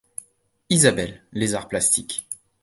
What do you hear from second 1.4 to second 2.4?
arts plastiques.